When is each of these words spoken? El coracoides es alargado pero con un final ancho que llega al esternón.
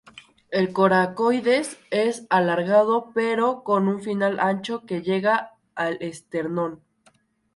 El 0.49 0.73
coracoides 0.73 1.77
es 1.91 2.25
alargado 2.31 3.11
pero 3.13 3.63
con 3.63 3.87
un 3.87 4.01
final 4.01 4.39
ancho 4.39 4.83
que 4.87 5.03
llega 5.03 5.51
al 5.75 5.99
esternón. 6.01 6.81